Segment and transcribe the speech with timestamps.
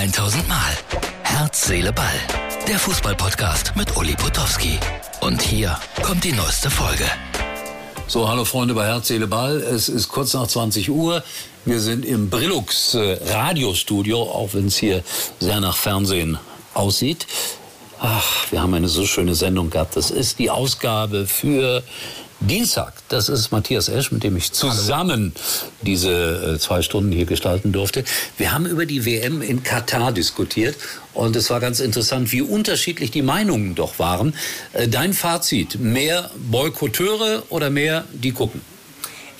[0.00, 0.78] 1000 Mal.
[1.24, 2.06] Herz, Seele, Ball.
[2.66, 4.78] Der Fußballpodcast mit Uli Potowski.
[5.20, 7.04] Und hier kommt die neueste Folge.
[8.06, 9.58] So, hallo Freunde bei Herz, Seele, Ball.
[9.58, 11.22] Es ist kurz nach 20 Uhr.
[11.66, 15.04] Wir sind im Brillux äh, Radiostudio, auch wenn es hier
[15.38, 16.38] sehr nach Fernsehen
[16.72, 17.26] aussieht.
[18.00, 19.96] Ach, wir haben eine so schöne Sendung gehabt.
[19.96, 21.82] Das ist die Ausgabe für
[22.40, 22.94] Dienstag.
[23.10, 25.34] Das ist Matthias Esch, mit dem ich zusammen
[25.82, 28.04] diese äh, zwei Stunden hier gestalten durfte.
[28.38, 30.76] Wir haben über die WM in Katar diskutiert
[31.14, 34.34] und es war ganz interessant, wie unterschiedlich die Meinungen doch waren.
[34.72, 38.60] Äh, dein Fazit, mehr Boykotteure oder mehr die gucken?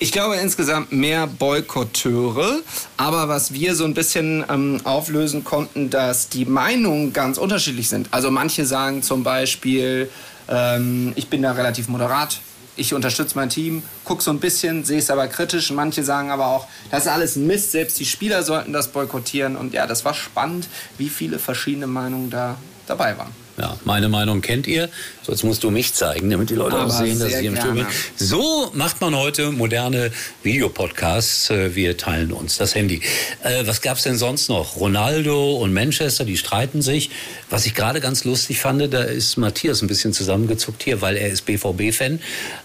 [0.03, 2.61] Ich glaube insgesamt mehr Boykotteure,
[2.97, 8.07] aber was wir so ein bisschen ähm, auflösen konnten, dass die Meinungen ganz unterschiedlich sind.
[8.09, 10.09] Also manche sagen zum Beispiel,
[10.49, 12.41] ähm, ich bin da relativ moderat,
[12.81, 15.71] ich unterstütze mein Team, gucke so ein bisschen, sehe es aber kritisch.
[15.71, 19.55] Manche sagen aber auch, das ist alles ein Mist, selbst die Spieler sollten das boykottieren.
[19.55, 23.31] Und ja, das war spannend, wie viele verschiedene Meinungen da dabei waren.
[23.61, 24.89] Ja, meine Meinung kennt ihr.
[25.21, 27.43] So, jetzt musst du mich zeigen, damit die Leute Aber auch sehen, dass ich sehr
[27.43, 27.85] im Studio bin.
[28.15, 31.51] So macht man heute moderne Videopodcasts.
[31.51, 33.01] Äh, Wir teilen uns das Handy.
[33.43, 34.77] Äh, Was gab's denn sonst noch?
[34.77, 37.11] Ronaldo und Manchester, die streiten sich.
[37.51, 41.29] Was ich gerade ganz lustig fand, da ist Matthias ein bisschen zusammengezuckt hier, weil er
[41.29, 42.19] ist BVB-Fan.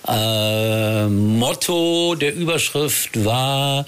[0.08, 3.84] Äh, Motto der Überschrift war,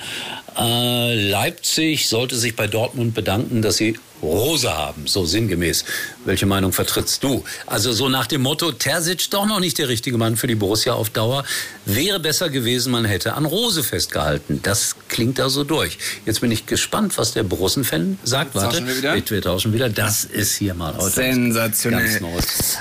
[0.58, 5.84] äh, Leipzig sollte sich bei Dortmund bedanken, dass sie Rose haben, so sinngemäß.
[6.24, 7.44] Welche Meinung vertrittst du?
[7.66, 10.92] Also so nach dem Motto, Terzic doch noch nicht der richtige Mann für die Borussia
[10.92, 11.44] auf Dauer.
[11.86, 14.60] Wäre besser gewesen, man hätte an Rose festgehalten.
[14.62, 15.98] Das klingt da so durch.
[16.26, 18.54] Jetzt bin ich gespannt, was der Borussen-Fan sagt.
[18.54, 19.30] Warte, Tauschen wir wieder?
[19.30, 19.88] wir tauschen wieder.
[19.88, 22.20] Das ist hier mal heute Sensationell.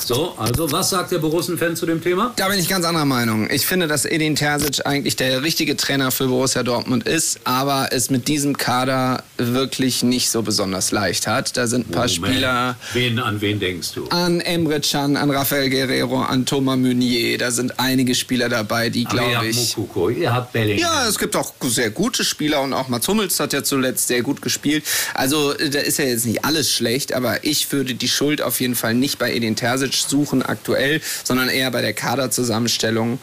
[0.04, 2.34] So, also was sagt der Borussen-Fan zu dem Thema?
[2.36, 3.50] Da bin ich ganz anderer Meinung.
[3.50, 8.10] Ich finde, dass Edin Terzic eigentlich der richtige Trainer für Borussia Dortmund ist, aber es
[8.10, 11.56] mit diesem Kader wirklich nicht so besonders leicht hat.
[11.56, 14.07] Da sind ein paar Spieler Wen, an wen denkst du?
[14.12, 17.38] An Emre Can, an Rafael Guerrero, an Thomas Meunier.
[17.38, 19.78] Da sind einige Spieler dabei, die, glaube ich...
[19.78, 20.80] Mukoko, ihr habt Bellingham.
[20.80, 24.22] Ja, es gibt auch sehr gute Spieler und auch Mats Hummels hat ja zuletzt sehr
[24.22, 24.84] gut gespielt.
[25.14, 28.76] Also da ist ja jetzt nicht alles schlecht, aber ich würde die Schuld auf jeden
[28.76, 33.20] Fall nicht bei Edin Terzic suchen aktuell, sondern eher bei der Kaderzusammenstellung.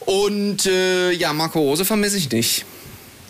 [0.00, 2.64] Und äh, ja, Marco Rose vermisse ich nicht.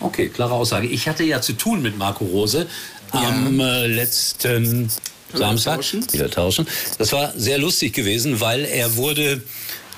[0.00, 0.86] Okay, klare Aussage.
[0.86, 2.66] Ich hatte ja zu tun mit Marco Rose
[3.12, 4.90] am äh, letzten
[5.32, 5.76] Samstag.
[5.76, 6.12] tauschen?
[6.12, 6.66] Wieder tauschen.
[6.98, 9.42] Das war sehr lustig gewesen, weil er wurde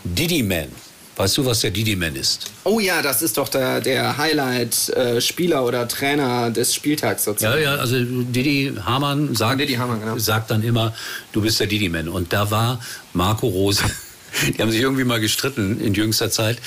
[0.04, 0.68] Didi-Man.
[1.18, 2.50] Weißt du, was der Didi-Man ist?
[2.64, 7.62] Oh ja, das ist doch der, der Highlight-Spieler oder Trainer des Spieltags Ja, sozusagen.
[7.62, 10.18] ja, also Didi Hamann sagt, Didi Hamann, genau.
[10.18, 10.94] sagt dann immer,
[11.32, 12.08] du bist der Didi-Man.
[12.08, 12.80] Und da war
[13.14, 13.82] Marco Rose,
[14.56, 16.58] die haben sich irgendwie mal gestritten in jüngster Zeit.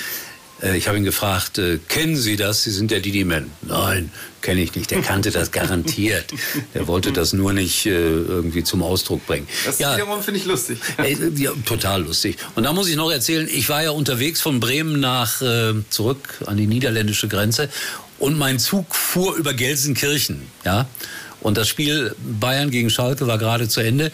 [0.62, 2.64] Äh, Ich habe ihn gefragt, äh, kennen Sie das?
[2.64, 3.50] Sie sind der Didi-Man.
[3.62, 4.12] Nein,
[4.42, 4.92] kenne ich nicht.
[4.92, 6.26] Der kannte das garantiert.
[6.74, 9.48] Der wollte das nur nicht äh, irgendwie zum Ausdruck bringen.
[9.66, 10.80] Das ja, wiederum finde ich lustig.
[11.36, 12.38] Ja, total lustig.
[12.56, 15.42] Und da muss ich noch erzählen, ich war ja unterwegs von Bremen nach
[15.90, 17.70] zurück an die niederländische Grenze
[18.20, 20.88] und mein Zug fuhr über Gelsenkirchen, ja.
[21.42, 24.12] Und das Spiel Bayern gegen Schalke war gerade zu Ende.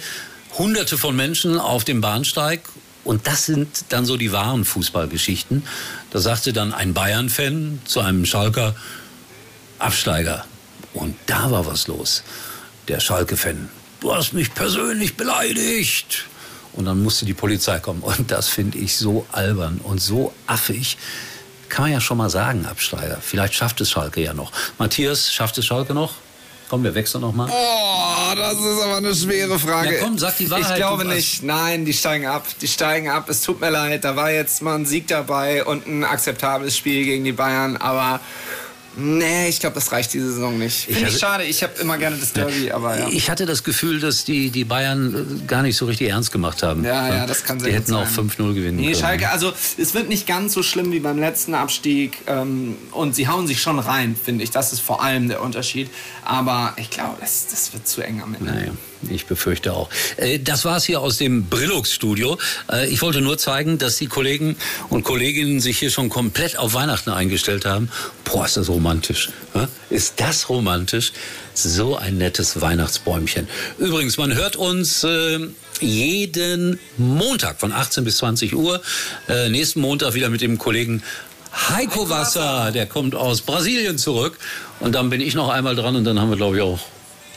[0.57, 2.61] Hunderte von Menschen auf dem Bahnsteig
[3.05, 5.63] und das sind dann so die wahren Fußballgeschichten.
[6.09, 8.75] Da sagte dann ein Bayern-Fan zu einem Schalker
[9.79, 10.45] Absteiger.
[10.93, 12.23] Und da war was los.
[12.87, 16.25] Der Schalke-Fan, du hast mich persönlich beleidigt.
[16.73, 18.01] Und dann musste die Polizei kommen.
[18.01, 20.97] Und das finde ich so albern und so affig.
[21.69, 23.19] Kann man ja schon mal sagen, Absteiger.
[23.21, 24.51] Vielleicht schafft es Schalke ja noch.
[24.79, 26.15] Matthias, schafft es Schalke noch?
[26.69, 27.47] Komm, wir wechseln noch mal.
[27.51, 29.95] Oh, das ist aber eine schwere Frage.
[29.97, 31.43] Ja, komm, sag die Wahrheit, Ich glaube nicht.
[31.43, 32.45] Nein, die steigen ab.
[32.59, 33.29] Die steigen ab.
[33.29, 34.03] Es tut mir leid.
[34.03, 37.77] Da war jetzt mal ein Sieg dabei und ein akzeptables Spiel gegen die Bayern.
[37.77, 38.19] Aber
[38.97, 40.85] nee, ich glaube, das reicht diese Saison nicht.
[40.85, 41.43] Finde ich hatte- schade.
[41.45, 43.07] Ich habe immer gerne das Derby, aber ja.
[43.09, 45.13] Ich hatte das Gefühl, dass die, die Bayern
[45.43, 46.83] äh, gar nicht so richtig ernst gemacht haben.
[46.83, 48.29] Ja, ja, das kann sehr Die hätten auch sein.
[48.29, 48.95] 5-0 gewinnen Nee, können.
[48.95, 52.17] Schalke, also es wird nicht ganz so schlimm wie beim letzten Abstieg.
[52.27, 54.51] Ähm, und sie hauen sich schon rein, finde ich.
[54.51, 55.89] Das ist vor allem der Unterschied.
[56.23, 58.51] Aber ich glaube, das, das wird zu eng am Ende.
[58.51, 58.71] Naja,
[59.09, 59.89] ich befürchte auch.
[60.17, 62.37] Äh, Das war's hier aus dem Brillux-Studio.
[62.71, 64.55] Äh, Ich wollte nur zeigen, dass die Kollegen
[64.89, 67.89] und Kolleginnen sich hier schon komplett auf Weihnachten eingestellt haben.
[68.23, 69.29] Boah, ist das romantisch.
[69.89, 71.11] Ist das romantisch?
[71.53, 73.47] So ein nettes Weihnachtsbäumchen.
[73.77, 75.39] Übrigens, man hört uns äh,
[75.81, 78.81] jeden Montag von 18 bis 20 Uhr.
[79.49, 81.03] Nächsten Montag wieder mit dem Kollegen
[81.69, 82.71] Heiko Wasser.
[82.73, 84.37] Der kommt aus Brasilien zurück.
[84.79, 86.79] Und dann bin ich noch einmal dran und dann haben wir, glaube ich, auch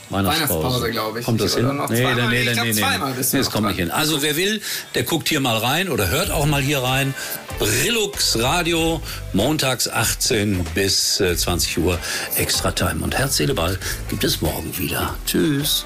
[0.09, 1.25] Weihnachtspause, Weihnachtspause glaube ich.
[1.25, 1.75] Kommt das hin?
[1.75, 3.17] noch nee, nee, Ich nee, glaub, nee, nee, zweimal nee.
[3.17, 3.71] bist du nee, das kommt dran.
[3.73, 3.91] nicht hin.
[3.91, 4.61] Also wer will,
[4.95, 7.13] der guckt hier mal rein oder hört auch mal hier rein.
[7.59, 9.01] Brillux Radio,
[9.33, 11.99] montags 18 bis äh, 20 Uhr,
[12.37, 13.03] Extra Time.
[13.03, 13.77] Und Herz, Seele, Ball
[14.09, 15.15] gibt es morgen wieder.
[15.25, 15.85] Tschüss.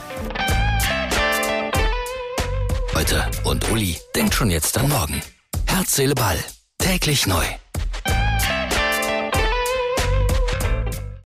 [2.93, 5.21] Heute und Uli denkt schon jetzt an morgen.
[5.65, 6.37] Herz, Seele, Ball.
[6.77, 7.43] Täglich neu.